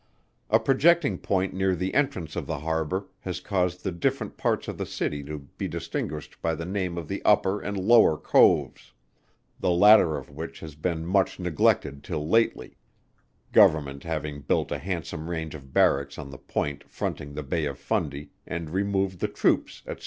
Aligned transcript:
A 0.49 0.59
projecting 0.59 1.19
point 1.19 1.53
near 1.53 1.75
the 1.75 1.93
entrance 1.93 2.35
of 2.35 2.47
the 2.47 2.57
harbour, 2.61 3.05
has 3.19 3.39
caused 3.39 3.83
the 3.83 3.91
different 3.91 4.35
parts 4.35 4.67
of 4.67 4.79
the 4.79 4.85
city 4.87 5.23
to 5.25 5.37
be 5.37 5.67
distinguished 5.67 6.41
by 6.41 6.55
the 6.55 6.65
name 6.65 6.97
of 6.97 7.07
the 7.07 7.21
upper 7.23 7.61
and 7.61 7.77
lower 7.77 8.17
coves; 8.17 8.93
the 9.59 9.69
latter 9.69 10.17
of 10.17 10.31
which 10.31 10.59
has 10.61 10.73
been 10.73 11.05
much 11.05 11.37
neglected 11.39 12.03
till 12.03 12.27
lately, 12.27 12.77
Government 13.51 14.03
having 14.03 14.41
built 14.41 14.71
a 14.71 14.79
handsome 14.79 15.29
range 15.29 15.53
of 15.53 15.71
Barracks 15.71 16.17
on 16.17 16.31
the 16.31 16.39
point 16.39 16.89
fronting 16.89 17.35
the 17.35 17.43
Bay 17.43 17.65
of 17.65 17.77
Fundy, 17.77 18.31
and 18.47 18.71
removed 18.71 19.19
the 19.19 19.27
troops, 19.27 19.83
&c. 19.87 19.93